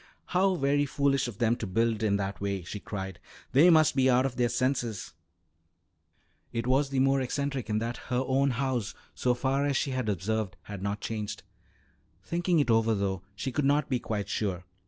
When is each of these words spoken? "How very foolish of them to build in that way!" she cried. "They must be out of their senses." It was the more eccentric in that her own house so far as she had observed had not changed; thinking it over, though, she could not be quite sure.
"How 0.33 0.55
very 0.55 0.87
foolish 0.87 1.27
of 1.27 1.37
them 1.37 1.55
to 1.57 1.67
build 1.67 2.01
in 2.01 2.15
that 2.15 2.41
way!" 2.41 2.63
she 2.63 2.79
cried. 2.79 3.19
"They 3.51 3.69
must 3.69 3.95
be 3.95 4.09
out 4.09 4.25
of 4.25 4.35
their 4.35 4.49
senses." 4.49 5.13
It 6.51 6.65
was 6.65 6.89
the 6.89 6.97
more 6.97 7.21
eccentric 7.21 7.69
in 7.69 7.77
that 7.77 7.97
her 8.09 8.23
own 8.25 8.49
house 8.49 8.95
so 9.13 9.35
far 9.35 9.63
as 9.63 9.77
she 9.77 9.91
had 9.91 10.09
observed 10.09 10.55
had 10.63 10.81
not 10.81 11.01
changed; 11.01 11.43
thinking 12.23 12.57
it 12.57 12.71
over, 12.71 12.95
though, 12.95 13.21
she 13.35 13.51
could 13.51 13.63
not 13.63 13.89
be 13.89 13.99
quite 13.99 14.27
sure. 14.27 14.65